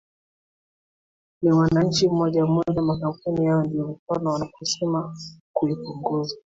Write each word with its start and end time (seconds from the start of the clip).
ni 1.41 1.51
wananchi 1.51 2.09
mmoja 2.09 2.45
mmoja 2.45 2.73
na 2.73 2.81
makampuni 2.81 3.45
yao 3.45 3.63
ndio 3.63 3.83
kwa 4.05 4.15
mfano 4.17 4.33
wanaposema 4.33 5.17
kuipunguza 5.53 6.35